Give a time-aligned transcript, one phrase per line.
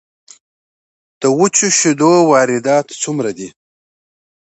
[1.21, 3.47] د وچو شیدو واردات څومره دي؟